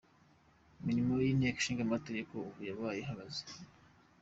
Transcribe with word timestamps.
Imirimo 0.79 1.13
y'inteko 1.23 1.57
ishingamategeko 1.59 2.31
ubu 2.39 2.59
yabaye 2.69 2.99
ihagaze. 3.01 3.41